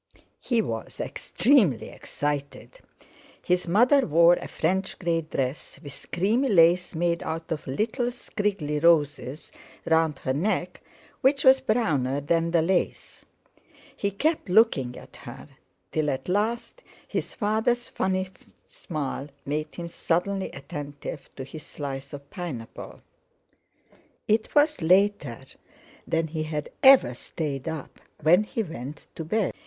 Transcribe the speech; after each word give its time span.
He 0.39 0.63
was 0.63 0.99
extremely 0.99 1.89
excited. 1.89 2.79
His 3.43 3.67
mother 3.67 4.03
wore 4.07 4.33
a 4.33 4.47
French 4.47 4.97
grey 4.97 5.21
dress, 5.21 5.79
with 5.83 6.09
creamy 6.11 6.49
lace 6.49 6.95
made 6.95 7.21
out 7.21 7.51
of 7.51 7.67
little 7.67 8.09
scriggly 8.09 8.79
roses, 8.79 9.51
round 9.85 10.17
her 10.17 10.33
neck, 10.33 10.81
which 11.21 11.43
was 11.43 11.59
browner 11.61 12.19
than 12.19 12.49
the 12.49 12.63
lace. 12.63 13.25
He 13.95 14.09
kept 14.09 14.49
looking 14.49 14.97
at 14.97 15.17
her, 15.17 15.47
till 15.91 16.09
at 16.09 16.27
last 16.27 16.81
his 17.07 17.35
father's 17.35 17.87
funny 17.87 18.29
smile 18.67 19.29
made 19.45 19.75
him 19.75 19.87
suddenly 19.87 20.49
attentive 20.49 21.29
to 21.35 21.43
his 21.43 21.61
slice 21.63 22.11
of 22.11 22.27
pineapple. 22.31 23.01
It 24.27 24.55
was 24.55 24.81
later 24.81 25.41
than 26.07 26.29
he 26.29 26.41
had 26.41 26.69
ever 26.81 27.13
stayed 27.13 27.67
up, 27.67 27.99
when 28.21 28.43
he 28.45 28.63
went 28.63 29.05
to 29.13 29.23
bed. 29.23 29.53